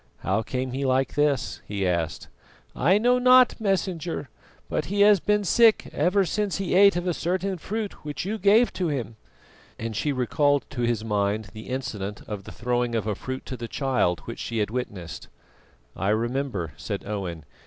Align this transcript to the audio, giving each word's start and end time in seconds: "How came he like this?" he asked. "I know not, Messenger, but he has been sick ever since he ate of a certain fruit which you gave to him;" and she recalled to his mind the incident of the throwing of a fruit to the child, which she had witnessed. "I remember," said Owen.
"How 0.21 0.41
came 0.41 0.71
he 0.71 0.83
like 0.83 1.13
this?" 1.13 1.61
he 1.67 1.87
asked. 1.87 2.27
"I 2.75 2.97
know 2.97 3.19
not, 3.19 3.61
Messenger, 3.61 4.29
but 4.67 4.85
he 4.85 5.01
has 5.01 5.19
been 5.19 5.43
sick 5.43 5.91
ever 5.93 6.25
since 6.25 6.57
he 6.57 6.73
ate 6.73 6.95
of 6.95 7.05
a 7.05 7.13
certain 7.13 7.59
fruit 7.59 8.03
which 8.03 8.25
you 8.25 8.39
gave 8.39 8.73
to 8.73 8.87
him;" 8.87 9.15
and 9.77 9.95
she 9.95 10.11
recalled 10.11 10.65
to 10.71 10.81
his 10.81 11.05
mind 11.05 11.49
the 11.53 11.69
incident 11.69 12.23
of 12.27 12.45
the 12.45 12.51
throwing 12.51 12.95
of 12.95 13.05
a 13.05 13.13
fruit 13.13 13.45
to 13.45 13.55
the 13.55 13.67
child, 13.67 14.21
which 14.21 14.39
she 14.39 14.57
had 14.57 14.71
witnessed. 14.71 15.27
"I 15.95 16.09
remember," 16.09 16.73
said 16.77 17.03
Owen. 17.05 17.45